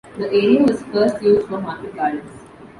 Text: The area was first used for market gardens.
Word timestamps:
The 0.17 0.25
area 0.33 0.63
was 0.63 0.81
first 0.85 1.21
used 1.21 1.47
for 1.47 1.61
market 1.61 1.93
gardens. 1.95 2.41